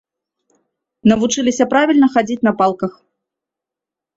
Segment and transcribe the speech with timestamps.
[1.11, 2.93] Навучыліся правільна хадзіць на палках.